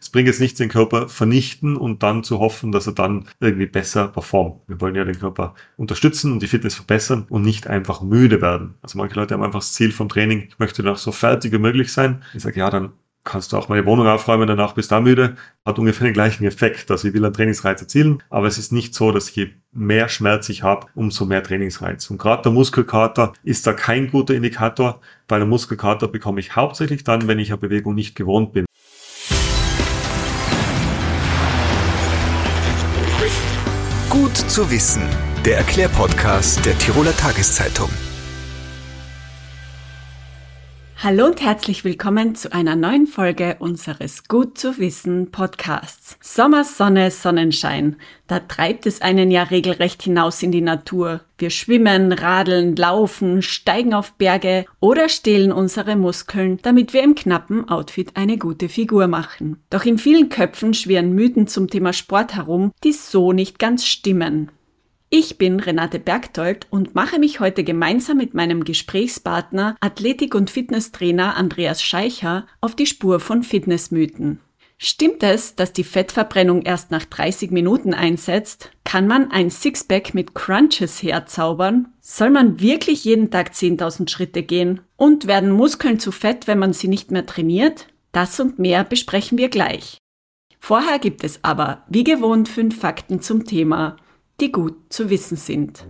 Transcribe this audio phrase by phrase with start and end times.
[0.00, 3.66] Es bringt jetzt nichts, den Körper vernichten und dann zu hoffen, dass er dann irgendwie
[3.66, 4.62] besser performt.
[4.66, 8.74] Wir wollen ja den Körper unterstützen und die Fitness verbessern und nicht einfach müde werden.
[8.82, 11.58] Also manche Leute haben einfach das Ziel vom Training, ich möchte noch so fertig wie
[11.58, 12.22] möglich sein.
[12.32, 12.92] Ich sage, ja, dann
[13.24, 16.44] kannst du auch meine Wohnung aufräumen, danach bist du da müde, hat ungefähr den gleichen
[16.44, 16.90] Effekt.
[16.90, 20.48] Also ich will einen Trainingsreiz erzielen, aber es ist nicht so, dass je mehr Schmerz
[20.48, 22.10] ich habe, umso mehr Trainingsreiz.
[22.10, 25.00] Und gerade der Muskelkater ist da kein guter Indikator.
[25.28, 28.64] Bei einem Muskelkater bekomme ich hauptsächlich dann, wenn ich eine Bewegung nicht gewohnt bin.
[34.30, 35.02] Gut zu wissen,
[35.44, 37.90] der Erklärpodcast der Tiroler Tageszeitung.
[41.02, 46.18] Hallo und herzlich willkommen zu einer neuen Folge unseres Gut zu wissen Podcasts.
[46.20, 47.96] Sommer, Sonne, Sonnenschein.
[48.26, 51.22] Da treibt es einen ja regelrecht hinaus in die Natur.
[51.38, 57.66] Wir schwimmen, radeln, laufen, steigen auf Berge oder stehlen unsere Muskeln, damit wir im knappen
[57.70, 59.56] Outfit eine gute Figur machen.
[59.70, 64.50] Doch in vielen Köpfen schwirren Mythen zum Thema Sport herum, die so nicht ganz stimmen.
[65.12, 71.36] Ich bin Renate Bergtold und mache mich heute gemeinsam mit meinem Gesprächspartner Athletik- und Fitnesstrainer
[71.36, 74.38] Andreas Scheicher auf die Spur von Fitnessmythen.
[74.78, 78.70] Stimmt es, dass die Fettverbrennung erst nach 30 Minuten einsetzt?
[78.84, 81.88] Kann man ein Sixpack mit Crunches herzaubern?
[82.00, 84.80] Soll man wirklich jeden Tag 10.000 Schritte gehen?
[84.96, 87.88] Und werden Muskeln zu fett, wenn man sie nicht mehr trainiert?
[88.12, 89.98] Das und mehr besprechen wir gleich.
[90.60, 93.96] Vorher gibt es aber, wie gewohnt, fünf Fakten zum Thema
[94.40, 95.86] die gut zu wissen sind.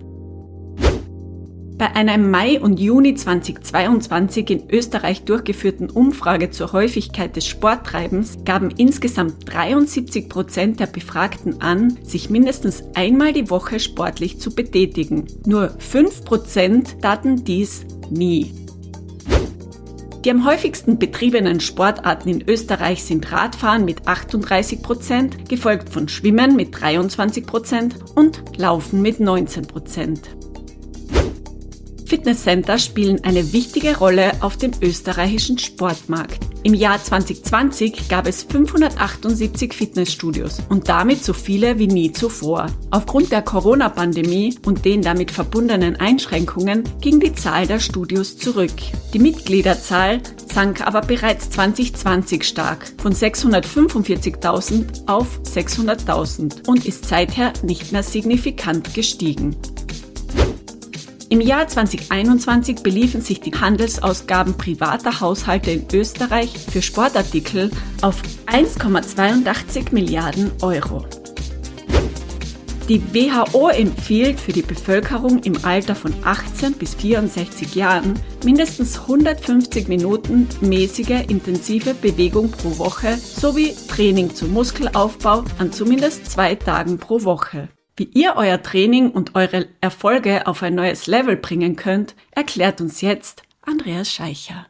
[1.81, 8.45] Bei einer im Mai und Juni 2022 in Österreich durchgeführten Umfrage zur Häufigkeit des Sporttreibens
[8.45, 15.25] gaben insgesamt 73 Prozent der Befragten an, sich mindestens einmal die Woche sportlich zu betätigen.
[15.47, 18.53] Nur 5 Prozent taten dies nie.
[20.24, 26.56] Die am häufigsten betriebenen Sportarten in Österreich sind Radfahren mit 38 Prozent, gefolgt von Schwimmen
[26.56, 30.20] mit 23 Prozent und Laufen mit 19 Prozent.
[32.04, 36.50] Fitnesscenter spielen eine wichtige Rolle auf dem österreichischen Sportmarkt.
[36.62, 42.66] Im Jahr 2020 gab es 578 Fitnessstudios und damit so viele wie nie zuvor.
[42.91, 48.72] Aufgrund der Corona-Pandemie und den damit verbundenen Einschränkungen ging die Zahl der Studios zurück.
[49.15, 50.21] Die Mitgliederzahl
[50.53, 58.92] sank aber bereits 2020 stark von 645.000 auf 600.000 und ist seither nicht mehr signifikant
[58.92, 59.56] gestiegen.
[61.32, 67.70] Im Jahr 2021 beliefen sich die Handelsausgaben privater Haushalte in Österreich für Sportartikel
[68.02, 71.06] auf 1,82 Milliarden Euro.
[72.88, 78.14] Die WHO empfiehlt für die Bevölkerung im Alter von 18 bis 64 Jahren
[78.44, 86.56] mindestens 150 Minuten mäßige intensive Bewegung pro Woche sowie Training zum Muskelaufbau an zumindest zwei
[86.56, 87.68] Tagen pro Woche.
[88.00, 93.03] Wie ihr euer Training und eure Erfolge auf ein neues Level bringen könnt, erklärt uns
[93.03, 94.66] jetzt Andreas Scheicher.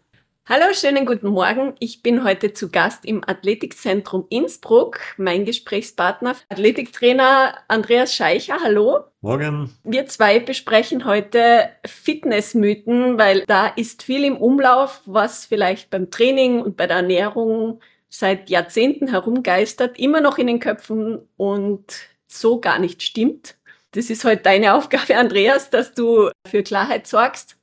[0.48, 1.74] Hallo, schönen guten Morgen.
[1.78, 4.98] Ich bin heute zu Gast im Athletikzentrum Innsbruck.
[5.16, 8.56] Mein Gesprächspartner, Athletiktrainer Andreas Scheicher.
[8.64, 9.04] Hallo.
[9.20, 9.70] Morgen.
[9.84, 16.62] Wir zwei besprechen heute Fitnessmythen, weil da ist viel im Umlauf, was vielleicht beim Training
[16.62, 22.78] und bei der Ernährung seit Jahrzehnten herumgeistert, immer noch in den Köpfen und so gar
[22.78, 23.56] nicht stimmt.
[23.92, 27.56] Das ist heute deine Aufgabe, Andreas, dass du für Klarheit sorgst.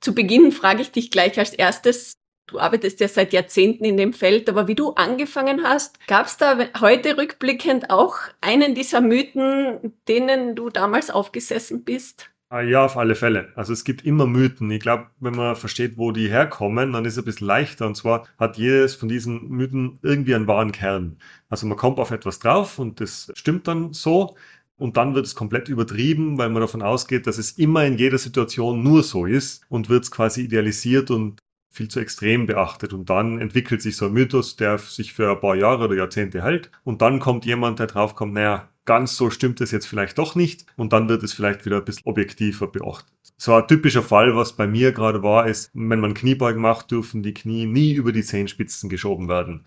[0.00, 2.14] Zu Beginn frage ich dich gleich als erstes,
[2.46, 6.36] du arbeitest ja seit Jahrzehnten in dem Feld, aber wie du angefangen hast, gab es
[6.36, 12.30] da heute rückblickend auch einen dieser Mythen, denen du damals aufgesessen bist?
[12.50, 13.52] Ah, ja, auf alle Fälle.
[13.56, 14.70] Also es gibt immer Mythen.
[14.70, 17.86] Ich glaube, wenn man versteht, wo die herkommen, dann ist es ein bisschen leichter.
[17.86, 21.18] Und zwar hat jedes von diesen Mythen irgendwie einen wahren Kern.
[21.50, 24.34] Also man kommt auf etwas drauf und das stimmt dann so.
[24.78, 28.16] Und dann wird es komplett übertrieben, weil man davon ausgeht, dass es immer in jeder
[28.16, 32.94] Situation nur so ist und wird es quasi idealisiert und viel zu extrem beachtet.
[32.94, 36.42] Und dann entwickelt sich so ein Mythos, der sich für ein paar Jahre oder Jahrzehnte
[36.42, 36.70] hält.
[36.84, 40.34] Und dann kommt jemand, der drauf kommt, naja, ganz so stimmt es jetzt vielleicht doch
[40.34, 43.12] nicht und dann wird es vielleicht wieder ein bisschen objektiver beachtet.
[43.36, 47.22] So ein typischer Fall, was bei mir gerade war, ist, wenn man Kniebeugen macht, dürfen
[47.22, 49.66] die Knie nie über die Zehenspitzen geschoben werden.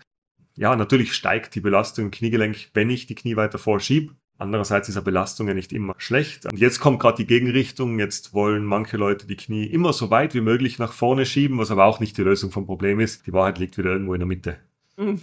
[0.56, 4.12] Ja, natürlich steigt die Belastung im Kniegelenk, wenn ich die Knie weiter vorschiebe.
[4.38, 6.46] Andererseits ist eine Belastung ja nicht immer schlecht.
[6.46, 8.00] Und jetzt kommt gerade die Gegenrichtung.
[8.00, 11.70] Jetzt wollen manche Leute die Knie immer so weit wie möglich nach vorne schieben, was
[11.70, 13.24] aber auch nicht die Lösung vom Problem ist.
[13.28, 14.58] Die Wahrheit liegt wieder irgendwo in der Mitte.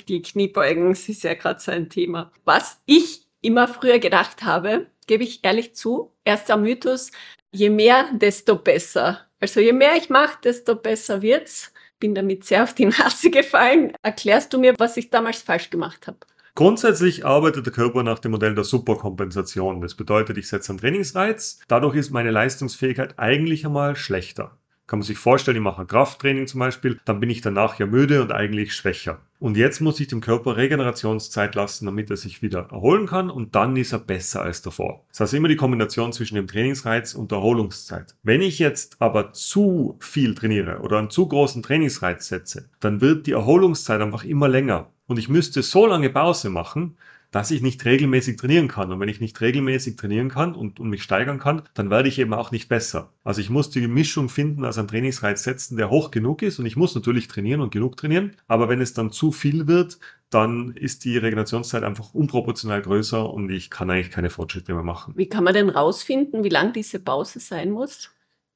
[0.07, 2.31] Die Kniebeugen, das ist ja gerade so ein Thema.
[2.45, 7.11] Was ich immer früher gedacht habe, gebe ich ehrlich zu, erster Mythos,
[7.51, 9.21] je mehr, desto besser.
[9.39, 11.73] Also je mehr ich mache, desto besser wird's.
[11.99, 13.93] bin damit sehr auf die Nase gefallen.
[14.01, 16.19] Erklärst du mir, was ich damals falsch gemacht habe?
[16.55, 19.81] Grundsätzlich arbeitet der Körper nach dem Modell der Superkompensation.
[19.81, 24.57] Das bedeutet, ich setze einen Trainingsreiz, dadurch ist meine Leistungsfähigkeit eigentlich einmal schlechter.
[24.89, 28.23] Kann man sich vorstellen, ich mache Krafttraining zum Beispiel, dann bin ich danach ja müde
[28.23, 29.19] und eigentlich schwächer.
[29.37, 33.53] Und jetzt muss ich dem Körper Regenerationszeit lassen, damit er sich wieder erholen kann und
[33.53, 35.05] dann ist er besser als davor.
[35.09, 38.15] Das heißt immer die Kombination zwischen dem Trainingsreiz und der Erholungszeit.
[38.23, 43.27] Wenn ich jetzt aber zu viel trainiere oder einen zu großen Trainingsreiz setze, dann wird
[43.27, 44.89] die Erholungszeit einfach immer länger.
[45.05, 46.97] Und ich müsste so lange Pause machen,
[47.31, 48.91] dass ich nicht regelmäßig trainieren kann.
[48.91, 52.19] Und wenn ich nicht regelmäßig trainieren kann und, und mich steigern kann, dann werde ich
[52.19, 53.11] eben auch nicht besser.
[53.23, 56.59] Also ich muss die Mischung finden, also einen Trainingsreiz setzen, der hoch genug ist.
[56.59, 58.35] Und ich muss natürlich trainieren und genug trainieren.
[58.47, 59.99] Aber wenn es dann zu viel wird,
[60.29, 65.13] dann ist die Regenerationszeit einfach unproportional größer und ich kann eigentlich keine Fortschritte mehr machen.
[65.15, 68.11] Wie kann man denn rausfinden, wie lang diese Pause sein muss?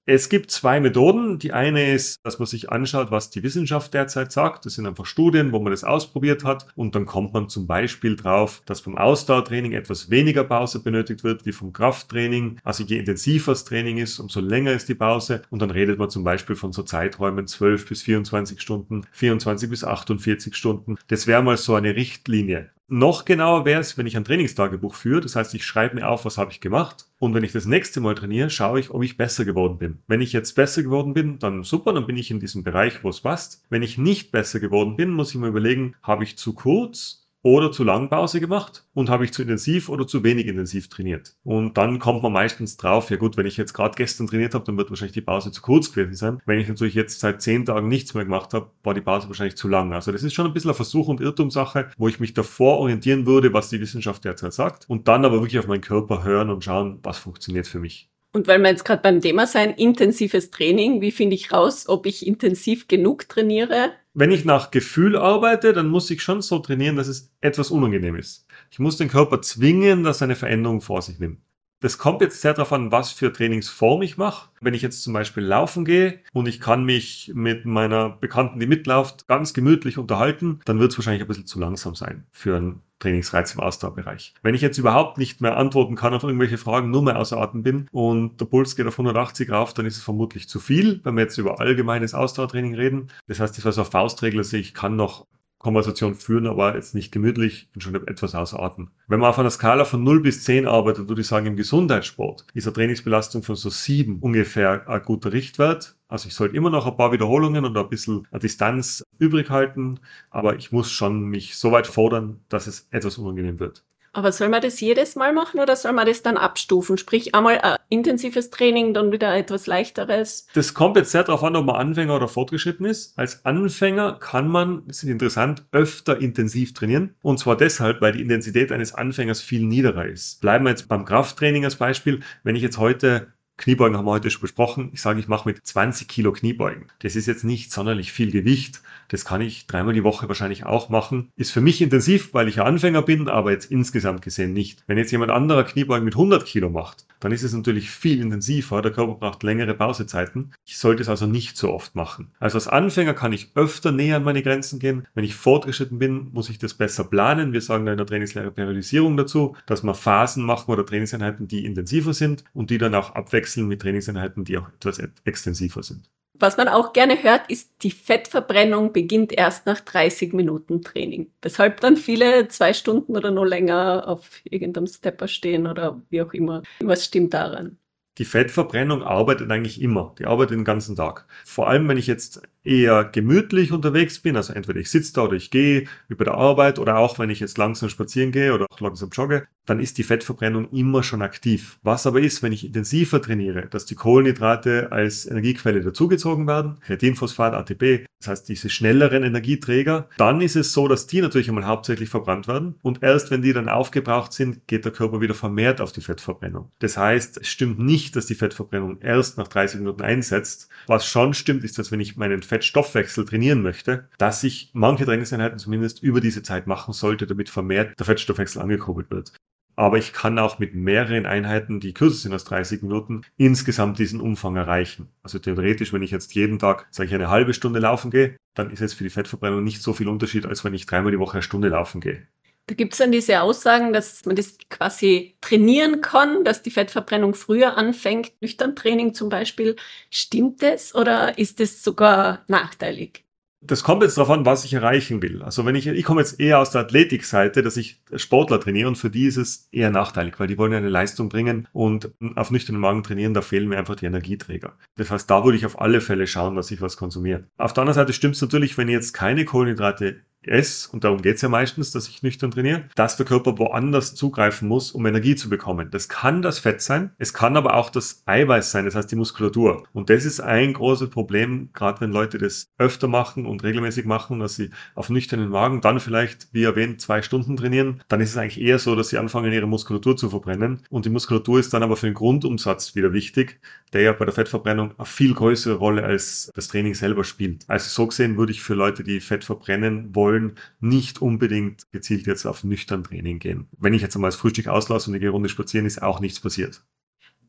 [0.05, 1.39] Es gibt zwei Methoden.
[1.39, 4.65] Die eine ist, dass man sich anschaut, was die Wissenschaft derzeit sagt.
[4.65, 6.67] Das sind einfach Studien, wo man das ausprobiert hat.
[6.75, 11.45] Und dann kommt man zum Beispiel drauf, dass vom Ausdauertraining etwas weniger Pause benötigt wird
[11.45, 12.59] wie vom Krafttraining.
[12.65, 15.43] Also je intensiver das Training ist, umso länger ist die Pause.
[15.49, 19.85] Und dann redet man zum Beispiel von so Zeiträumen 12 bis 24 Stunden, 24 bis
[19.85, 20.97] 48 Stunden.
[21.07, 22.71] Das wäre mal so eine Richtlinie.
[22.87, 25.21] Noch genauer wäre es, wenn ich ein Trainingstagebuch führe.
[25.21, 27.05] Das heißt, ich schreibe mir auf, was habe ich gemacht.
[27.17, 29.99] Und wenn ich das nächste Mal trainiere, schaue ich, ob ich besser geworden bin.
[30.07, 33.09] Wenn ich jetzt besser geworden bin, dann super, dann bin ich in diesem Bereich, wo
[33.09, 33.63] es passt.
[33.69, 37.71] Wenn ich nicht besser geworden bin, muss ich mir überlegen, habe ich zu kurz oder
[37.71, 41.35] zu lang Pause gemacht und habe ich zu intensiv oder zu wenig intensiv trainiert.
[41.43, 44.63] Und dann kommt man meistens drauf, ja gut, wenn ich jetzt gerade gestern trainiert habe,
[44.65, 46.41] dann wird wahrscheinlich die Pause zu kurz gewesen sein.
[46.45, 49.57] Wenn ich natürlich jetzt seit zehn Tagen nichts mehr gemacht habe, war die Pause wahrscheinlich
[49.57, 49.93] zu lang.
[49.93, 53.25] Also das ist schon ein bisschen eine Versuch- und Irrtumsache, wo ich mich davor orientieren
[53.25, 56.63] würde, was die Wissenschaft derzeit sagt und dann aber wirklich auf meinen Körper hören und
[56.63, 58.09] schauen, was funktioniert für mich.
[58.31, 62.07] Und weil wir jetzt gerade beim Thema sein, intensives Training, wie finde ich raus, ob
[62.07, 63.91] ich intensiv genug trainiere?
[64.15, 68.15] Wenn ich nach Gefühl arbeite, dann muss ich schon so trainieren, dass es etwas unangenehm
[68.15, 68.45] ist.
[68.69, 71.39] Ich muss den Körper zwingen, dass er eine Veränderung vor sich nimmt.
[71.79, 74.49] Das kommt jetzt sehr darauf an, was für Trainingsform ich mache.
[74.61, 78.67] Wenn ich jetzt zum Beispiel laufen gehe und ich kann mich mit meiner Bekannten, die
[78.67, 82.81] mitläuft, ganz gemütlich unterhalten, dann wird es wahrscheinlich ein bisschen zu langsam sein für einen
[83.03, 84.33] Trainingsreiz im Ausdauerbereich.
[84.41, 87.63] Wenn ich jetzt überhaupt nicht mehr antworten kann auf irgendwelche Fragen, nur mehr außer Atem
[87.63, 91.15] bin und der Puls geht auf 180 rauf, dann ist es vermutlich zu viel, wenn
[91.15, 93.09] wir jetzt über allgemeines Ausdauertraining reden.
[93.27, 95.27] Das heißt, das war so ein Faustregel, ich kann noch
[95.63, 98.89] Konversation führen, aber jetzt nicht gemütlich, bin schon etwas außer Atem.
[99.07, 102.45] Wenn man auf einer Skala von 0 bis 10 arbeitet, würde ich sagen, im Gesundheitssport
[102.53, 105.95] ist eine Trainingsbelastung von so 7 ungefähr ein guter Richtwert.
[106.09, 109.99] Also ich sollte immer noch ein paar Wiederholungen und ein bisschen Distanz übrig halten,
[110.29, 113.83] aber ich muss schon mich so weit fordern, dass es etwas unangenehm wird.
[114.15, 116.99] Aber soll man das jedes Mal machen oder soll man das dann abstufen?
[116.99, 120.45] Sprich, einmal ein intensives Training, dann wieder etwas leichteres?
[120.53, 123.17] Das kommt jetzt sehr darauf an, ob man Anfänger oder fortgeschritten ist.
[123.17, 127.15] Als Anfänger kann man, das ist interessant, öfter intensiv trainieren.
[127.23, 130.41] Und zwar deshalb, weil die Intensität eines Anfängers viel niedriger ist.
[130.41, 132.19] Bleiben wir jetzt beim Krafttraining als Beispiel.
[132.43, 134.89] Wenn ich jetzt heute Kniebeugen haben wir heute schon besprochen.
[134.93, 136.87] Ich sage, ich mache mit 20 Kilo Kniebeugen.
[136.99, 138.81] Das ist jetzt nicht sonderlich viel Gewicht.
[139.09, 141.29] Das kann ich dreimal die Woche wahrscheinlich auch machen.
[141.35, 144.83] Ist für mich intensiv, weil ich ja Anfänger bin, aber jetzt insgesamt gesehen nicht.
[144.87, 148.81] Wenn jetzt jemand anderer Kniebeugen mit 100 Kilo macht, dann ist es natürlich viel intensiver.
[148.81, 150.51] Der Körper braucht längere Pausezeiten.
[150.65, 152.31] Ich sollte es also nicht so oft machen.
[152.39, 155.07] Also als Anfänger kann ich öfter näher an meine Grenzen gehen.
[155.13, 157.53] Wenn ich fortgeschritten bin, muss ich das besser planen.
[157.53, 161.65] Wir sagen da in der Trainingslehre Periodisierung dazu, dass wir Phasen machen oder Trainingseinheiten, die
[161.65, 166.09] intensiver sind und die dann auch abwechseln mit Trainingseinheiten, die auch etwas extensiver sind.
[166.39, 171.31] Was man auch gerne hört, ist, die Fettverbrennung beginnt erst nach 30 Minuten Training.
[171.41, 176.33] Weshalb dann viele zwei Stunden oder noch länger auf irgendeinem Stepper stehen oder wie auch
[176.33, 176.63] immer.
[176.79, 177.77] Was stimmt daran?
[178.17, 180.15] Die Fettverbrennung arbeitet eigentlich immer.
[180.17, 181.27] Die arbeitet den ganzen Tag.
[181.45, 185.33] Vor allem, wenn ich jetzt eher gemütlich unterwegs bin, also entweder ich sitze da oder
[185.33, 188.79] ich gehe bei der Arbeit oder auch wenn ich jetzt langsam spazieren gehe oder auch
[188.79, 191.79] langsam jogge, dann ist die Fettverbrennung immer schon aktiv.
[191.83, 197.53] Was aber ist, wenn ich intensiver trainiere, dass die Kohlenhydrate als Energiequelle dazugezogen werden, Kreatinphosphat,
[197.53, 202.09] ATP, das heißt diese schnelleren Energieträger, dann ist es so, dass die natürlich einmal hauptsächlich
[202.09, 205.91] verbrannt werden und erst wenn die dann aufgebraucht sind, geht der Körper wieder vermehrt auf
[205.91, 206.71] die Fettverbrennung.
[206.79, 210.69] Das heißt, es stimmt nicht, dass die Fettverbrennung erst nach 30 Minuten einsetzt.
[210.87, 215.59] Was schon stimmt, ist, dass wenn ich meinen Fettstoffwechsel trainieren möchte, dass ich manche Trainingseinheiten
[215.59, 219.33] zumindest über diese Zeit machen sollte, damit vermehrt der Fettstoffwechsel angekurbelt wird
[219.75, 224.21] aber ich kann auch mit mehreren Einheiten, die kürzer sind als 30 Minuten, insgesamt diesen
[224.21, 225.09] Umfang erreichen.
[225.23, 228.69] Also theoretisch, wenn ich jetzt jeden Tag, sage ich, eine halbe Stunde laufen gehe, dann
[228.69, 231.33] ist jetzt für die Fettverbrennung nicht so viel Unterschied, als wenn ich dreimal die Woche
[231.33, 232.27] eine Stunde laufen gehe.
[232.67, 237.33] Da gibt es dann diese Aussagen, dass man das quasi trainieren kann, dass die Fettverbrennung
[237.33, 239.75] früher anfängt, nüchtern Training zum Beispiel.
[240.09, 243.25] Stimmt das oder ist das sogar nachteilig?
[243.65, 245.41] Das kommt jetzt darauf an, was ich erreichen will.
[245.41, 248.97] Also wenn ich, ich komme jetzt eher aus der Athletikseite, dass ich Sportler trainiere und
[248.97, 252.81] für die ist es eher nachteilig, weil die wollen eine Leistung bringen und auf nüchternen
[252.81, 254.77] Magen trainieren, da fehlen mir einfach die Energieträger.
[254.95, 257.45] Das heißt, da würde ich auf alle Fälle schauen, dass ich was konsumiere.
[257.57, 261.21] Auf der anderen Seite stimmt es natürlich, wenn ich jetzt keine Kohlenhydrate esse, und darum
[261.21, 265.35] geht's ja meistens, dass ich nüchtern trainiere, dass der Körper woanders zugreifen muss, um Energie
[265.35, 265.89] zu bekommen.
[265.91, 269.15] Das kann das Fett sein, es kann aber auch das Eiweiß sein, das heißt die
[269.15, 269.83] Muskulatur.
[269.93, 274.39] Und das ist ein großes Problem, gerade wenn Leute das öfter machen und regelmäßig machen,
[274.39, 278.37] dass sie auf nüchternen Magen dann vielleicht, wie erwähnt, zwei Stunden trainieren, dann ist es
[278.37, 280.81] eigentlich eher so, dass sie anfangen, ihre Muskulatur zu verbrennen.
[280.89, 283.59] Und die Muskulatur ist dann aber für den Grundumsatz wieder wichtig,
[283.93, 287.63] der ja bei der Fettverbrennung eine viel größere Rolle als das Training selber spielt.
[287.67, 292.27] Also so gesehen würde ich für Leute, die Fett verbrennen wollen, wollen, nicht unbedingt gezielt
[292.27, 293.67] jetzt auf nüchtern Training gehen.
[293.77, 296.83] Wenn ich jetzt einmal das Frühstück auslasse und eine Runde spazieren, ist auch nichts passiert.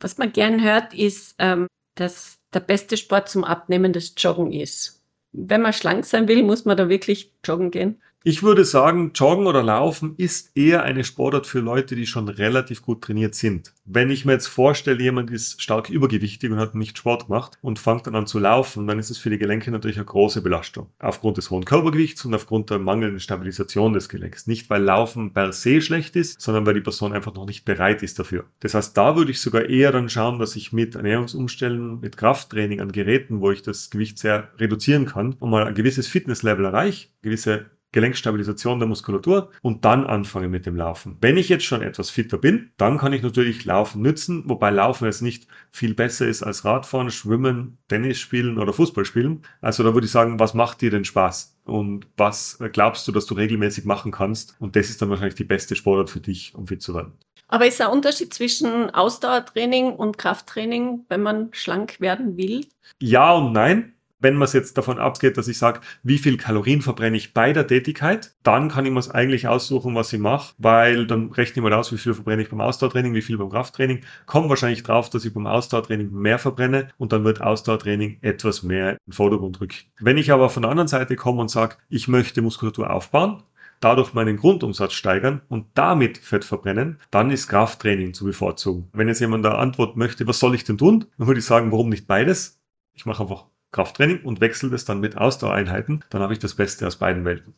[0.01, 5.03] Was man gern hört, ist, ähm, dass der beste Sport zum Abnehmen das Joggen ist.
[5.33, 8.01] Wenn man schlank sein will, muss man da wirklich joggen gehen.
[8.27, 12.81] Ich würde sagen, Joggen oder Laufen ist eher eine Sportart für Leute, die schon relativ
[12.81, 13.75] gut trainiert sind.
[13.85, 17.79] Wenn ich mir jetzt vorstelle, jemand ist stark übergewichtig und hat nicht Sport gemacht und
[17.79, 20.87] fängt dann an zu laufen, dann ist es für die Gelenke natürlich eine große Belastung.
[21.01, 24.47] Aufgrund des hohen Körpergewichts und aufgrund der mangelnden Stabilisation des Gelenks.
[24.47, 28.03] Nicht, weil Laufen per se schlecht ist, sondern weil die Person einfach noch nicht bereit
[28.03, 28.47] ist dafür.
[28.61, 32.81] Das heißt, da würde ich sogar eher dann schauen, dass ich mit Ernährungsumstellen, mit Krafttraining
[32.81, 37.09] an Geräten, wo ich das Gewicht sehr reduzieren kann und mal ein gewisses Fitnesslevel erreiche,
[37.21, 41.17] gewisse Gelenkstabilisation der Muskulatur und dann anfange mit dem Laufen.
[41.21, 45.05] Wenn ich jetzt schon etwas fitter bin, dann kann ich natürlich Laufen nützen, wobei Laufen
[45.05, 49.43] jetzt nicht viel besser ist als Radfahren, Schwimmen, Tennis spielen oder Fußball spielen.
[49.61, 51.57] Also da würde ich sagen, was macht dir denn Spaß?
[51.67, 54.57] Und was glaubst du, dass du regelmäßig machen kannst?
[54.59, 57.13] Und das ist dann wahrscheinlich die beste Sportart für dich, um fit zu werden.
[57.47, 62.67] Aber ist ein Unterschied zwischen Ausdauertraining und Krafttraining, wenn man schlank werden will?
[63.01, 66.81] Ja und nein wenn man es jetzt davon abgeht, dass ich sage, wie viel Kalorien
[66.83, 70.55] verbrenne ich bei der Tätigkeit, dann kann ich mir es eigentlich aussuchen, was ich mache,
[70.59, 73.51] weil dann rechne ich mal aus, wie viel verbrenne ich beim Ausdauertraining, wie viel beim
[73.51, 78.63] Krafttraining, komme wahrscheinlich drauf, dass ich beim Ausdauertraining mehr verbrenne und dann wird Ausdauertraining etwas
[78.63, 79.77] mehr in den Vordergrund rücken.
[80.01, 83.43] Wenn ich aber von der anderen Seite komme und sage, ich möchte Muskulatur aufbauen,
[83.81, 88.89] dadurch meinen Grundumsatz steigern und damit Fett verbrennen, dann ist Krafttraining zu bevorzugen.
[88.95, 91.05] Wenn jetzt jemand da Antwort möchte, was soll ich denn tun?
[91.19, 92.63] Dann würde ich sagen, warum nicht beides?
[92.95, 96.87] Ich mache einfach Krafttraining und wechsle das dann mit Ausdauereinheiten, dann habe ich das Beste
[96.87, 97.55] aus beiden Welten.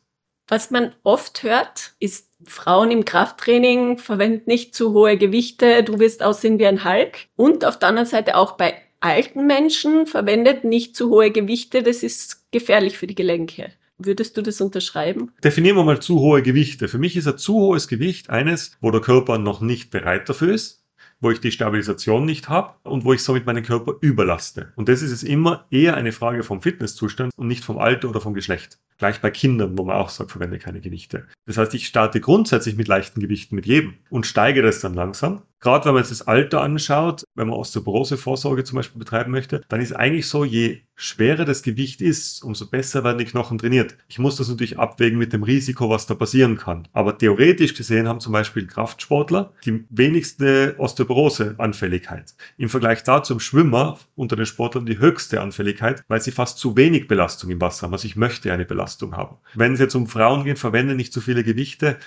[0.49, 6.23] Was man oft hört, ist, Frauen im Krafttraining verwenden nicht zu hohe Gewichte, du wirst
[6.23, 7.27] aussehen wie ein Hulk.
[7.37, 12.03] Und auf der anderen Seite auch bei alten Menschen verwendet nicht zu hohe Gewichte, das
[12.03, 13.73] ist gefährlich für die Gelenke.
[13.99, 15.33] Würdest du das unterschreiben?
[15.43, 16.87] Definieren wir mal zu hohe Gewichte.
[16.89, 20.55] Für mich ist ein zu hohes Gewicht eines, wo der Körper noch nicht bereit dafür
[20.55, 20.86] ist
[21.21, 24.73] wo ich die Stabilisation nicht habe und wo ich somit meinen Körper überlaste.
[24.77, 28.21] Und das ist es immer eher eine Frage vom Fitnesszustand und nicht vom Alter oder
[28.21, 28.79] vom Geschlecht.
[28.99, 31.27] Gleich bei Kindern, wo man auch sagt, verwende keine Gewichte.
[31.47, 35.43] Das heißt, ich starte grundsätzlich mit leichten Gewichten mit jedem und steige das dann langsam
[35.61, 39.81] Gerade wenn man jetzt das Alter anschaut, wenn man Osteoporose-Vorsorge zum Beispiel betreiben möchte, dann
[39.81, 43.97] ist eigentlich so, je schwerer das Gewicht ist, umso besser werden die Knochen trainiert.
[44.09, 46.89] Ich muss das natürlich abwägen mit dem Risiko, was da passieren kann.
[46.93, 52.35] Aber theoretisch gesehen haben zum Beispiel Kraftsportler die wenigste Osteoporose-Anfälligkeit.
[52.57, 56.77] Im Vergleich dazu im Schwimmer unter den Sportlern die höchste Anfälligkeit, weil sie fast zu
[56.77, 57.93] wenig Belastung im Wasser haben.
[57.93, 59.37] Also ich möchte eine Belastung haben.
[59.55, 61.99] Wenn es jetzt um Frauen geht, verwende nicht zu viele Gewichte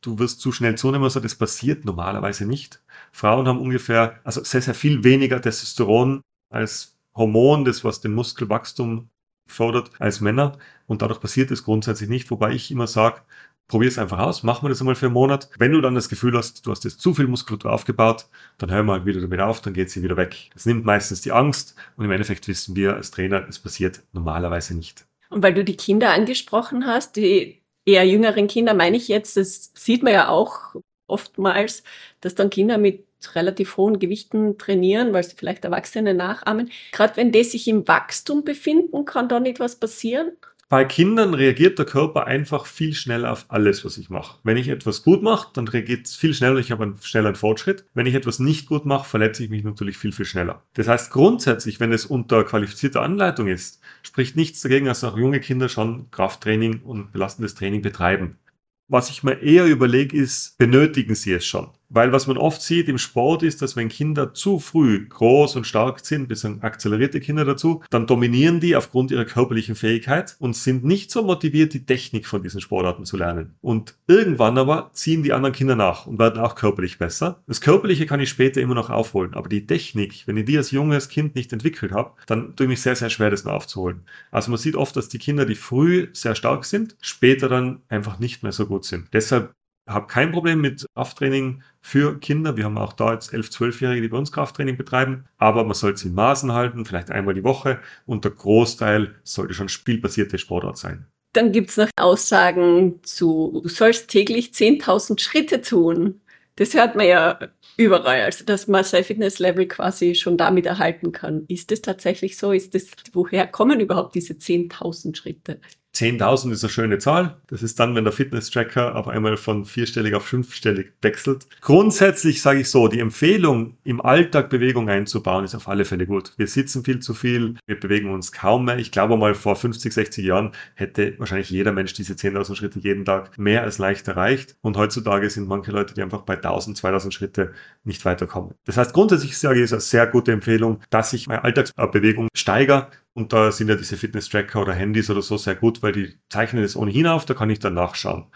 [0.00, 2.82] du wirst zu schnell zunehmen, also das passiert normalerweise nicht.
[3.12, 9.10] Frauen haben ungefähr, also sehr, sehr viel weniger Testosteron als Hormon, das was den Muskelwachstum
[9.46, 10.58] fördert, als Männer.
[10.86, 13.22] Und dadurch passiert es grundsätzlich nicht, wobei ich immer sage,
[13.68, 15.48] probier es einfach aus, mach mal das einmal für einen Monat.
[15.58, 18.26] Wenn du dann das Gefühl hast, du hast jetzt zu viel Muskulatur aufgebaut,
[18.58, 20.50] dann hör mal wieder damit auf, dann geht sie wieder weg.
[20.54, 24.74] Das nimmt meistens die Angst und im Endeffekt wissen wir als Trainer, es passiert normalerweise
[24.74, 25.06] nicht.
[25.30, 27.59] Und weil du die Kinder angesprochen hast, die
[27.90, 30.74] eher jüngeren Kinder meine ich jetzt, das sieht man ja auch
[31.06, 31.82] oftmals,
[32.20, 36.70] dass dann Kinder mit relativ hohen Gewichten trainieren, weil sie vielleicht Erwachsene nachahmen.
[36.92, 40.32] Gerade wenn die sich im Wachstum befinden, kann da nicht was passieren?
[40.70, 44.38] Bei Kindern reagiert der Körper einfach viel schneller auf alles, was ich mache.
[44.44, 47.84] Wenn ich etwas gut mache, dann reagiert es viel schneller, ich habe einen schnelleren Fortschritt.
[47.92, 50.62] Wenn ich etwas nicht gut mache, verletze ich mich natürlich viel, viel schneller.
[50.74, 55.40] Das heißt grundsätzlich, wenn es unter qualifizierter Anleitung ist, spricht nichts dagegen, dass auch junge
[55.40, 58.38] Kinder schon Krafttraining und belastendes Training betreiben.
[58.86, 61.70] Was ich mir eher überlege, ist, benötigen sie es schon?
[61.92, 65.66] Weil was man oft sieht im Sport ist, dass wenn Kinder zu früh groß und
[65.66, 70.54] stark sind, bis dann akzelerierte Kinder dazu, dann dominieren die aufgrund ihrer körperlichen Fähigkeit und
[70.54, 73.56] sind nicht so motiviert, die Technik von diesen Sportarten zu lernen.
[73.60, 77.42] Und irgendwann aber ziehen die anderen Kinder nach und werden auch körperlich besser.
[77.48, 80.70] Das Körperliche kann ich später immer noch aufholen, aber die Technik, wenn ich die als
[80.70, 84.02] junges Kind nicht entwickelt habe, dann tue ich mich sehr, sehr schwer, das noch aufzuholen.
[84.30, 88.20] Also man sieht oft, dass die Kinder, die früh sehr stark sind, später dann einfach
[88.20, 89.08] nicht mehr so gut sind.
[89.12, 89.52] Deshalb
[89.90, 92.56] habe kein Problem mit Krafttraining für Kinder.
[92.56, 95.24] Wir haben auch da jetzt 11-, 12-Jährige, die bei uns Krafttraining betreiben.
[95.38, 97.80] Aber man sollte es in Maßen halten, vielleicht einmal die Woche.
[98.06, 101.06] Und der Großteil sollte schon spielbasierte Sportart sein.
[101.32, 106.20] Dann gibt es noch Aussagen zu, du sollst täglich 10.000 Schritte tun.
[106.56, 107.38] Das hört man ja
[107.76, 111.44] überall, also dass man sein Fitnesslevel quasi schon damit erhalten kann.
[111.48, 112.52] Ist das tatsächlich so?
[112.52, 115.60] Ist das, woher kommen überhaupt diese 10.000 Schritte?
[115.94, 117.36] 10.000 ist eine schöne Zahl.
[117.48, 121.46] Das ist dann, wenn der Fitness-Tracker auf einmal von vierstellig auf fünfstellig wechselt.
[121.60, 126.32] Grundsätzlich sage ich so, die Empfehlung, im Alltag Bewegung einzubauen, ist auf alle Fälle gut.
[126.36, 128.78] Wir sitzen viel zu viel, wir bewegen uns kaum mehr.
[128.78, 133.04] Ich glaube mal, vor 50, 60 Jahren hätte wahrscheinlich jeder Mensch diese 10.000 Schritte jeden
[133.04, 134.56] Tag mehr als leicht erreicht.
[134.60, 138.54] Und heutzutage sind manche Leute, die einfach bei 1.000, 2.000 Schritte nicht weiterkommen.
[138.64, 142.88] Das heißt, grundsätzlich sage ich, ist eine sehr gute Empfehlung, dass ich meine Alltagsbewegung steigere
[143.20, 146.64] und da sind ja diese Fitness-Tracker oder Handys oder so sehr gut, weil die zeichnen
[146.64, 148.26] es ohnehin auf, da kann ich dann nachschauen.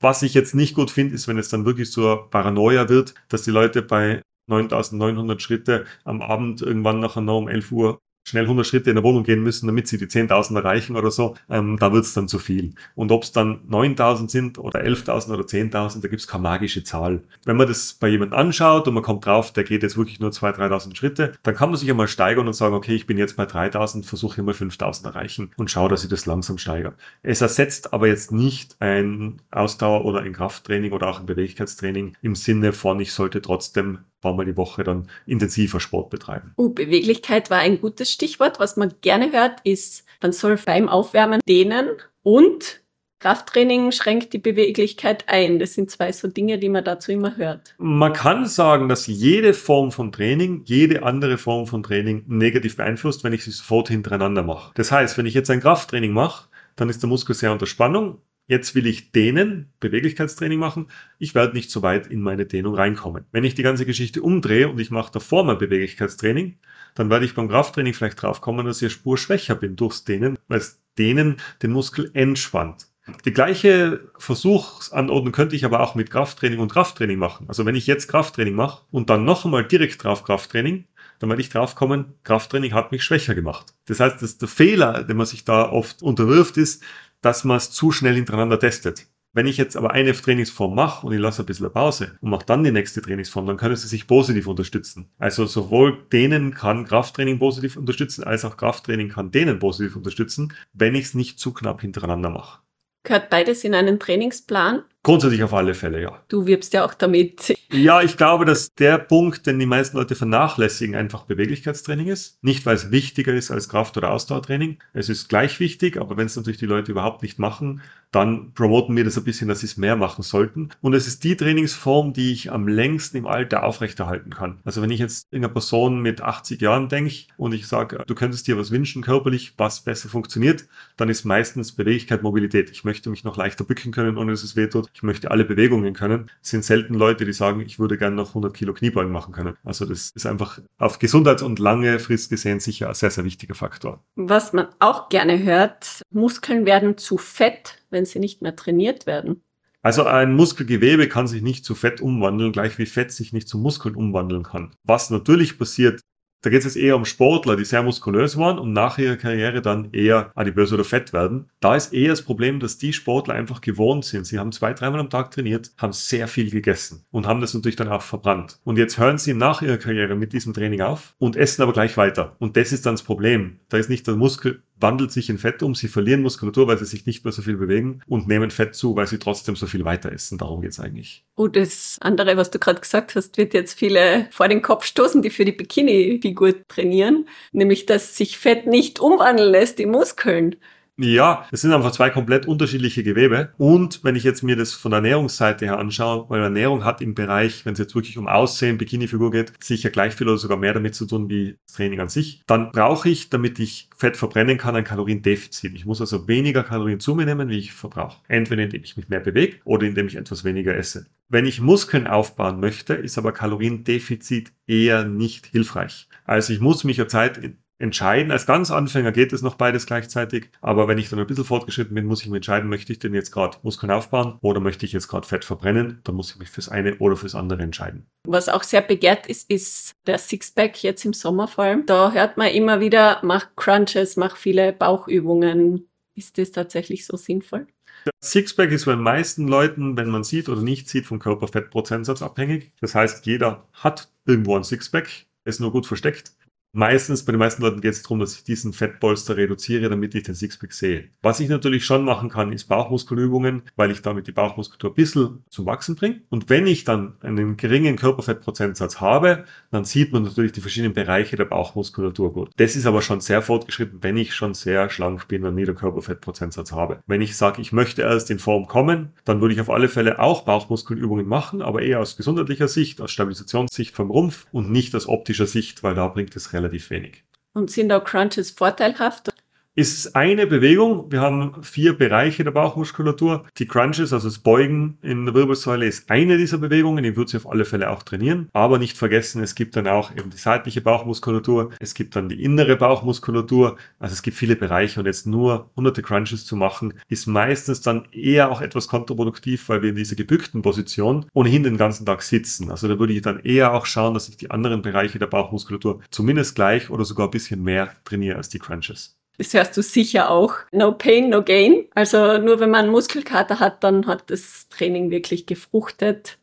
[0.00, 3.42] Was ich jetzt nicht gut finde, ist, wenn es dann wirklich zur Paranoia wird, dass
[3.42, 8.66] die Leute bei 9900 Schritte am Abend irgendwann nachher noch um 11 Uhr schnell 100
[8.66, 11.92] Schritte in der Wohnung gehen müssen, damit sie die 10.000 erreichen oder so, ähm, da
[11.92, 12.74] wird es dann zu viel.
[12.94, 16.84] Und ob es dann 9.000 sind oder 11.000 oder 10.000, da gibt es keine magische
[16.84, 17.22] Zahl.
[17.44, 20.30] Wenn man das bei jemandem anschaut und man kommt drauf, der geht jetzt wirklich nur
[20.30, 23.36] 2.000, 3.000 Schritte, dann kann man sich einmal steigern und sagen, okay, ich bin jetzt
[23.36, 26.94] bei 3.000, versuche mal 5.000 erreichen und schaue, dass ich das langsam steigere.
[27.22, 32.34] Es ersetzt aber jetzt nicht ein Ausdauer- oder ein Krafttraining oder auch ein Beweglichkeitstraining im
[32.34, 36.52] Sinne von, ich sollte trotzdem paar Mal die Woche dann intensiver Sport betreiben.
[36.56, 38.60] Uh, Beweglichkeit war ein gutes Stichwort.
[38.60, 41.88] Was man gerne hört, ist, man soll beim Aufwärmen dehnen
[42.22, 42.82] und
[43.20, 45.58] Krafttraining schränkt die Beweglichkeit ein.
[45.58, 47.74] Das sind zwei so Dinge, die man dazu immer hört.
[47.78, 53.24] Man kann sagen, dass jede Form von Training, jede andere Form von Training negativ beeinflusst,
[53.24, 54.70] wenn ich sie sofort hintereinander mache.
[54.76, 58.18] Das heißt, wenn ich jetzt ein Krafttraining mache, dann ist der Muskel sehr unter Spannung
[58.48, 60.86] Jetzt will ich dehnen, Beweglichkeitstraining machen.
[61.18, 63.26] Ich werde nicht so weit in meine Dehnung reinkommen.
[63.30, 66.56] Wenn ich die ganze Geschichte umdrehe und ich mache davor mal Beweglichkeitstraining,
[66.94, 70.60] dann werde ich beim Krafttraining vielleicht draufkommen, dass ich Spur schwächer bin durchs Dehnen, weil
[70.60, 72.88] das Dehnen den Muskel entspannt.
[73.26, 77.46] Die gleiche Versuchsanordnung könnte ich aber auch mit Krafttraining und Krafttraining machen.
[77.48, 80.86] Also wenn ich jetzt Krafttraining mache und dann noch einmal direkt drauf Krafttraining,
[81.18, 83.74] dann werde ich draufkommen, Krafttraining hat mich schwächer gemacht.
[83.86, 86.82] Das heißt, dass der Fehler, den man sich da oft unterwirft, ist,
[87.20, 89.06] dass man es zu schnell hintereinander testet.
[89.34, 92.46] Wenn ich jetzt aber eine Trainingsform mache und ich lasse ein bisschen Pause und mache
[92.46, 95.10] dann die nächste Trainingsform, dann können sie sich positiv unterstützen.
[95.18, 100.94] Also sowohl denen kann Krafttraining positiv unterstützen, als auch Krafttraining kann denen positiv unterstützen, wenn
[100.94, 102.62] ich es nicht zu knapp hintereinander mache.
[103.04, 104.82] Gehört beides in einen Trainingsplan?
[105.02, 106.22] Grundsätzlich auf alle Fälle, ja.
[106.28, 107.54] Du wirbst ja auch damit.
[107.70, 112.42] Ja, ich glaube, dass der Punkt, den die meisten Leute vernachlässigen, einfach Beweglichkeitstraining ist.
[112.42, 114.78] Nicht, weil es wichtiger ist als Kraft- oder Ausdauertraining.
[114.92, 117.80] Es ist gleich wichtig, aber wenn es natürlich die Leute überhaupt nicht machen,
[118.10, 120.70] dann promoten wir das ein bisschen, dass sie es mehr machen sollten.
[120.80, 124.60] Und es ist die Trainingsform, die ich am längsten im Alter aufrechterhalten kann.
[124.64, 128.14] Also wenn ich jetzt in einer Person mit 80 Jahren denke und ich sage, du
[128.14, 132.70] könntest dir was wünschen körperlich, was besser funktioniert, dann ist meistens Beweglichkeit, Mobilität.
[132.70, 134.87] Ich möchte mich noch leichter bücken können, ohne dass es wehtut.
[134.94, 136.30] Ich möchte alle Bewegungen können.
[136.42, 139.56] Es sind selten Leute, die sagen, ich würde gerne noch 100 Kilo Kniebeugen machen können.
[139.64, 143.54] Also das ist einfach auf Gesundheit und lange Frist gesehen sicher ein sehr, sehr wichtiger
[143.54, 144.04] Faktor.
[144.14, 149.42] Was man auch gerne hört, Muskeln werden zu fett wenn sie nicht mehr trainiert werden?
[149.82, 153.58] Also ein Muskelgewebe kann sich nicht zu Fett umwandeln, gleich wie Fett sich nicht zu
[153.58, 154.74] Muskeln umwandeln kann.
[154.82, 156.00] Was natürlich passiert,
[156.42, 159.60] da geht es jetzt eher um Sportler, die sehr muskulös waren und nach ihrer Karriere
[159.60, 161.50] dann eher adipös oder fett werden.
[161.60, 164.24] Da ist eher das Problem, dass die Sportler einfach gewohnt sind.
[164.26, 167.76] Sie haben zwei, dreimal am Tag trainiert, haben sehr viel gegessen und haben das natürlich
[167.76, 168.60] dann auch verbrannt.
[168.64, 171.96] Und jetzt hören sie nach ihrer Karriere mit diesem Training auf und essen aber gleich
[171.96, 172.36] weiter.
[172.38, 173.58] Und das ist dann das Problem.
[173.68, 176.84] Da ist nicht der Muskel wandelt sich in Fett um, sie verlieren Muskulatur, weil sie
[176.84, 179.84] sich nicht mehr so viel bewegen und nehmen Fett zu, weil sie trotzdem so viel
[179.84, 180.38] weiter essen.
[180.38, 181.24] Darum geht's eigentlich.
[181.34, 185.22] Und das andere, was du gerade gesagt hast, wird jetzt viele vor den Kopf stoßen,
[185.22, 190.56] die für die Bikini-Figur trainieren, nämlich dass sich Fett nicht umwandeln lässt in Muskeln.
[191.00, 193.52] Ja, es sind einfach zwei komplett unterschiedliche Gewebe.
[193.56, 197.14] Und wenn ich jetzt mir das von der Ernährungsseite her anschaue, weil Ernährung hat im
[197.14, 200.74] Bereich, wenn es jetzt wirklich um Aussehen, Bikini-Figur geht, sicher gleich viel oder sogar mehr
[200.74, 204.58] damit zu tun wie das Training an sich, dann brauche ich, damit ich Fett verbrennen
[204.58, 205.72] kann, ein Kaloriendefizit.
[205.72, 208.20] Ich muss also weniger Kalorien zu mir nehmen, wie ich verbrauche.
[208.26, 211.06] Entweder indem ich mich mehr bewege oder indem ich etwas weniger esse.
[211.28, 216.08] Wenn ich Muskeln aufbauen möchte, ist aber Kaloriendefizit eher nicht hilfreich.
[216.24, 217.38] Also ich muss mich ja Zeit
[217.78, 218.32] entscheiden.
[218.32, 221.94] Als ganz Anfänger geht es noch beides gleichzeitig, aber wenn ich dann ein bisschen fortgeschritten
[221.94, 224.92] bin, muss ich mich entscheiden, möchte ich denn jetzt gerade Muskeln aufbauen oder möchte ich
[224.92, 228.06] jetzt gerade Fett verbrennen, dann muss ich mich fürs eine oder fürs andere entscheiden.
[228.26, 231.86] Was auch sehr begehrt ist, ist der Sixpack jetzt im Sommer vor allem.
[231.86, 235.88] Da hört man immer wieder, mach Crunches, mach viele Bauchübungen.
[236.14, 237.66] Ist das tatsächlich so sinnvoll?
[238.04, 242.22] Der Sixpack ist bei den meisten Leuten, wenn man sieht oder nicht sieht, vom Körperfettprozentsatz
[242.22, 242.72] abhängig.
[242.80, 245.08] Das heißt, jeder hat irgendwo ein Sixpack,
[245.44, 246.32] ist nur gut versteckt.
[246.72, 250.24] Meistens, bei den meisten Leuten geht es darum, dass ich diesen Fettpolster reduziere, damit ich
[250.24, 251.08] den Sixpack sehe.
[251.22, 255.44] Was ich natürlich schon machen kann, ist Bauchmuskelübungen, weil ich damit die Bauchmuskulatur ein bisschen
[255.48, 256.20] zum Wachsen bringe.
[256.28, 261.36] Und wenn ich dann einen geringen Körperfettprozentsatz habe, dann sieht man natürlich die verschiedenen Bereiche
[261.36, 262.50] der Bauchmuskulatur gut.
[262.58, 265.74] Das ist aber schon sehr fortgeschritten, wenn ich schon sehr schlank bin und nie den
[265.74, 267.00] Körperfettprozentsatz habe.
[267.06, 270.18] Wenn ich sage, ich möchte erst in Form kommen, dann würde ich auf alle Fälle
[270.18, 275.08] auch Bauchmuskelübungen machen, aber eher aus gesundheitlicher Sicht, aus Stabilisationssicht vom Rumpf und nicht aus
[275.08, 277.24] optischer Sicht, weil da bringt es relativ wenig.
[277.54, 279.30] Und sind auch Crunches vorteilhaft?
[279.78, 281.12] Ist eine Bewegung.
[281.12, 283.44] Wir haben vier Bereiche der Bauchmuskulatur.
[283.58, 287.04] Die Crunches, also das Beugen in der Wirbelsäule, ist eine dieser Bewegungen.
[287.04, 288.48] Die wird sie auf alle Fälle auch trainieren.
[288.52, 291.70] Aber nicht vergessen, es gibt dann auch eben die seitliche Bauchmuskulatur.
[291.78, 293.76] Es gibt dann die innere Bauchmuskulatur.
[294.00, 298.08] Also es gibt viele Bereiche und jetzt nur hunderte Crunches zu machen, ist meistens dann
[298.10, 302.72] eher auch etwas kontraproduktiv, weil wir in dieser gebückten Position ohnehin den ganzen Tag sitzen.
[302.72, 306.00] Also da würde ich dann eher auch schauen, dass ich die anderen Bereiche der Bauchmuskulatur
[306.10, 309.17] zumindest gleich oder sogar ein bisschen mehr trainiere als die Crunches.
[309.38, 310.54] Das hörst du sicher auch.
[310.72, 311.84] No pain, no gain.
[311.94, 316.38] Also nur wenn man Muskelkater hat, dann hat das Training wirklich gefruchtet.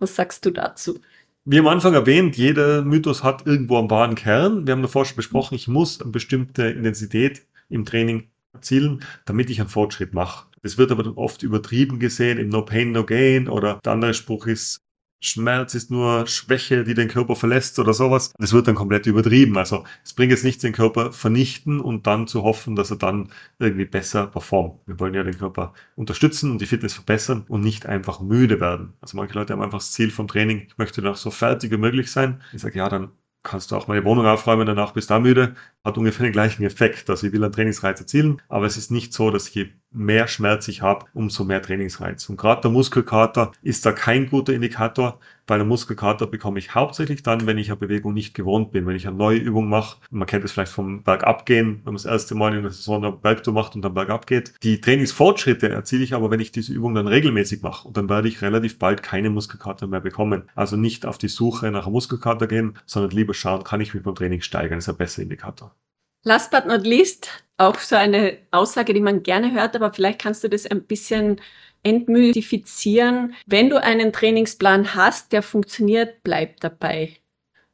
[0.00, 0.98] Was sagst du dazu?
[1.44, 4.66] Wie am Anfang erwähnt, jeder Mythos hat irgendwo einen wahren Kern.
[4.66, 9.60] Wir haben davor schon besprochen, ich muss eine bestimmte Intensität im Training erzielen, damit ich
[9.60, 10.46] einen Fortschritt mache.
[10.62, 14.46] Das wird aber oft übertrieben gesehen im No Pain, No Gain oder der andere Spruch
[14.46, 14.80] ist
[15.20, 18.32] Schmerz ist nur Schwäche, die den Körper verlässt oder sowas.
[18.38, 19.58] Das wird dann komplett übertrieben.
[19.58, 23.30] Also es bringt jetzt nichts, den Körper vernichten und dann zu hoffen, dass er dann
[23.58, 24.80] irgendwie besser performt.
[24.86, 28.94] Wir wollen ja den Körper unterstützen und die Fitness verbessern und nicht einfach müde werden.
[29.00, 31.76] Also manche Leute haben einfach das Ziel vom Training, ich möchte noch so fertig wie
[31.76, 32.40] möglich sein.
[32.52, 35.54] Ich sage, ja, dann kannst du auch meine Wohnung aufräumen, danach bist du da müde.
[35.84, 37.08] Hat ungefähr den gleichen Effekt.
[37.10, 40.68] Also ich will einen Trainingsreiz erzielen, aber es ist nicht so, dass je mehr Schmerz
[40.68, 42.28] ich habe, umso mehr Trainingsreiz.
[42.28, 45.18] Und gerade der Muskelkater ist da kein guter Indikator.
[45.46, 48.94] Bei einer Muskelkater bekomme ich hauptsächlich dann, wenn ich eine Bewegung nicht gewohnt bin, wenn
[48.94, 49.98] ich eine neue Übung mache.
[50.10, 53.12] Man kennt es vielleicht vom Bergabgehen, wenn man das erste Mal in der Saison eine
[53.12, 54.54] Bergtour macht und dann bergab geht.
[54.62, 57.88] Die Trainingsfortschritte erziele ich aber, wenn ich diese Übung dann regelmäßig mache.
[57.88, 60.44] Und dann werde ich relativ bald keine Muskelkater mehr bekommen.
[60.54, 64.04] Also nicht auf die Suche nach einem Muskelkater gehen, sondern lieber schauen, kann ich mich
[64.04, 64.78] beim Training steigern.
[64.78, 65.74] Das ist ein besser Indikator.
[66.22, 70.44] Last but not least, auch so eine Aussage, die man gerne hört, aber vielleicht kannst
[70.44, 71.40] du das ein bisschen
[71.82, 73.34] entmystifizieren.
[73.46, 77.16] Wenn du einen Trainingsplan hast, der funktioniert, bleib dabei.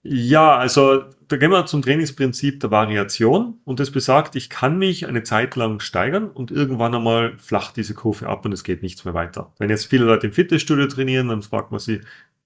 [0.09, 5.09] Ja, also da gehen wir zum Trainingsprinzip der Variation und das besagt, ich kann mich
[5.09, 9.05] eine Zeit lang steigern und irgendwann einmal flacht diese Kurve ab und es geht nichts
[9.05, 9.53] mehr weiter.
[9.59, 12.03] Wenn jetzt viele Leute im Fitnessstudio trainieren, dann fragt man sie,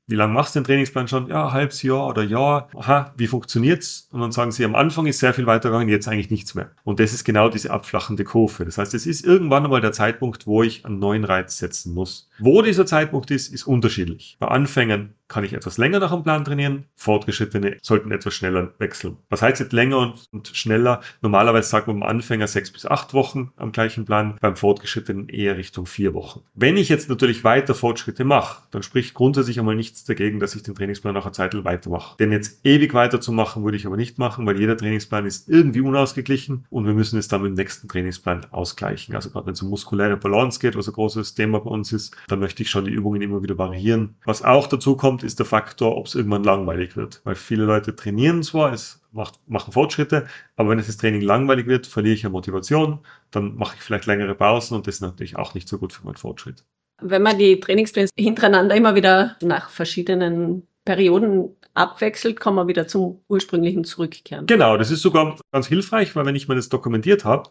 [0.07, 1.29] wie lange machst du den Trainingsplan schon?
[1.29, 2.69] Ja, halbes Jahr oder Jahr.
[2.75, 4.09] Aha, wie funktioniert's?
[4.11, 6.73] Und dann sagen sie, am Anfang ist sehr viel weitergegangen, jetzt eigentlich nichts mehr.
[6.83, 8.65] Und das ist genau diese abflachende Kurve.
[8.65, 12.29] Das heißt, es ist irgendwann einmal der Zeitpunkt, wo ich einen neuen Reiz setzen muss.
[12.41, 14.37] Wo dieser Zeitpunkt ist, ist unterschiedlich.
[14.41, 16.85] Bei Anfängern kann ich etwas länger nach dem Plan trainieren.
[16.97, 19.17] Fortgeschrittene sollten etwas schneller wechseln.
[19.31, 21.01] Was heißt jetzt länger und, und schneller?
[21.23, 25.57] Normalerweise sagt man beim Anfänger sechs bis acht Wochen am gleichen Plan, beim Fortgeschrittenen eher
[25.57, 26.41] Richtung vier Wochen.
[26.55, 30.65] Wenn ich jetzt natürlich weiter Fortschritte mache, dann spricht grundsätzlich einmal nichts dagegen, dass ich
[30.65, 32.17] den Trainingsplan nach einer Zeit weitermache.
[32.19, 36.67] Denn jetzt ewig weiterzumachen würde ich aber nicht machen, weil jeder Trainingsplan ist irgendwie unausgeglichen
[36.71, 39.15] und wir müssen es dann mit dem nächsten Trainingsplan ausgleichen.
[39.15, 42.17] Also gerade wenn es um muskuläre Balance geht, was ein großes Thema bei uns ist,
[42.27, 44.17] dann möchte ich schon die Übungen immer wieder variieren.
[44.25, 47.21] Was auch dazu kommt, kommt, ist der Faktor, ob es irgendwann langweilig wird.
[47.25, 51.67] Weil viele Leute trainieren zwar, es macht, machen Fortschritte, aber wenn es das Training langweilig
[51.67, 55.37] wird, verliere ich ja Motivation, dann mache ich vielleicht längere Pausen und das ist natürlich
[55.37, 56.65] auch nicht so gut für meinen Fortschritt.
[57.03, 63.21] Wenn man die Trainingspläne hintereinander immer wieder nach verschiedenen Perioden abwechselt, kann man wieder zum
[63.29, 64.47] ursprünglichen zurückkehren.
[64.47, 67.51] Genau, das ist sogar ganz hilfreich, weil wenn ich mir das dokumentiert habe,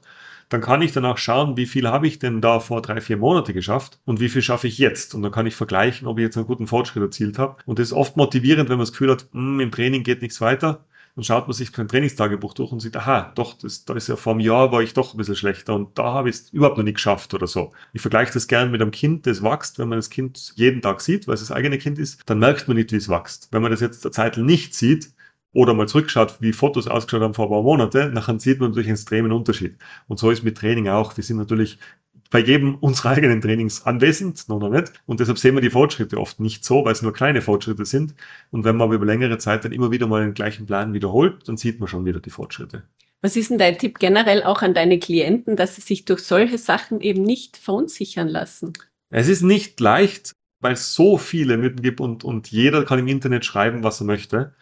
[0.49, 3.53] dann kann ich danach schauen, wie viel habe ich denn da vor drei, vier Monate
[3.53, 5.15] geschafft und wie viel schaffe ich jetzt.
[5.15, 7.57] Und dann kann ich vergleichen, ob ich jetzt einen guten Fortschritt erzielt habe.
[7.65, 10.41] Und das ist oft motivierend, wenn man das Gefühl hat, hm, im Training geht nichts
[10.41, 10.85] weiter
[11.19, 14.15] dann schaut man sich sein Trainingstagebuch durch und sieht, aha, doch, das, da ist ja
[14.15, 16.77] vor einem Jahr war ich doch ein bisschen schlechter und da habe ich es überhaupt
[16.77, 17.73] noch nicht geschafft oder so.
[17.91, 21.01] Ich vergleiche das gern mit einem Kind, das wächst, wenn man das Kind jeden Tag
[21.01, 23.49] sieht, weil es das eigene Kind ist, dann merkt man nicht, wie es wächst.
[23.51, 25.09] Wenn man das jetzt der Zeit nicht sieht,
[25.53, 28.87] oder mal zurückschaut, wie Fotos ausgeschaut haben vor ein paar Monaten, dann sieht man natürlich
[28.87, 29.75] einen extremen Unterschied.
[30.07, 31.17] Und so ist mit Training auch.
[31.17, 31.79] Wir sind natürlich
[32.29, 34.93] bei jedem unserer eigenen Trainings anwesend, noch, noch nicht.
[35.07, 38.13] Und deshalb sehen wir die Fortschritte oft nicht so, weil es nur kleine Fortschritte sind.
[38.51, 41.47] Und wenn man aber über längere Zeit dann immer wieder mal den gleichen Plan wiederholt,
[41.47, 42.83] dann sieht man schon wieder die Fortschritte.
[43.21, 46.57] Was ist denn dein Tipp generell auch an deine Klienten, dass sie sich durch solche
[46.57, 48.73] Sachen eben nicht verunsichern lassen?
[49.09, 53.07] Es ist nicht leicht, weil es so viele Mythen gibt und, und jeder kann im
[53.07, 54.53] Internet schreiben, was er möchte.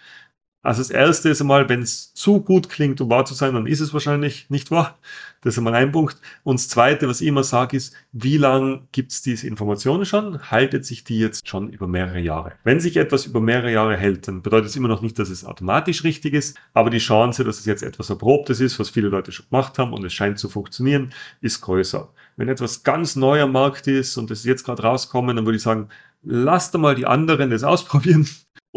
[0.63, 3.67] Also das erste ist einmal, wenn es zu gut klingt, um wahr zu sein, dann
[3.67, 4.98] ist es wahrscheinlich nicht wahr.
[5.41, 6.20] Das ist einmal ein Punkt.
[6.43, 10.41] Und das zweite, was ich immer sage, ist, wie lange gibt es diese Informationen schon?
[10.52, 12.54] Haltet sich die jetzt schon über mehrere Jahre?
[12.63, 15.46] Wenn sich etwas über mehrere Jahre hält, dann bedeutet es immer noch nicht, dass es
[15.46, 19.32] automatisch richtig ist, aber die Chance, dass es jetzt etwas Erprobtes ist, was viele Leute
[19.32, 22.12] schon gemacht haben und es scheint zu funktionieren, ist größer.
[22.36, 25.63] Wenn etwas ganz neu am Markt ist und es jetzt gerade rauskommen, dann würde ich
[25.63, 25.89] sagen,
[26.24, 28.28] lasst mal die anderen das ausprobieren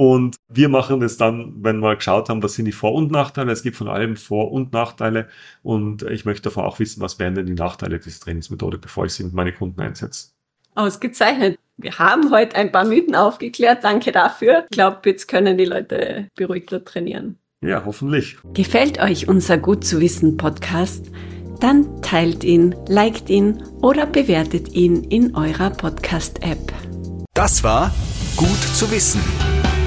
[0.00, 3.52] und wir machen das dann, wenn wir geschaut haben, was sind die Vor- und Nachteile.
[3.52, 5.28] Es gibt von allem Vor- und Nachteile.
[5.62, 9.12] Und ich möchte davon auch wissen, was wären denn die Nachteile dieser Trainingsmethode, bevor ich
[9.12, 10.28] sie mit meinen Kunden einsetze.
[10.74, 11.58] Ausgezeichnet.
[11.76, 13.84] Wir haben heute ein paar Mythen aufgeklärt.
[13.84, 14.64] Danke dafür.
[14.70, 17.36] Ich glaube, jetzt können die Leute beruhigter trainieren.
[17.62, 18.38] Ja, hoffentlich.
[18.54, 21.10] Gefällt euch unser Gut zu wissen Podcast?
[21.60, 26.72] Dann teilt ihn, liked ihn oder bewertet ihn in eurer Podcast-App.
[27.34, 27.94] Das war
[28.36, 29.20] Gut zu wissen